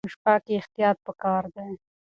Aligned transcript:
په 0.07 0.13
شپه 0.13 0.33
کې 0.45 0.53
احتیاط 0.59 0.97
پکار 1.05 1.43
دی. 1.55 1.71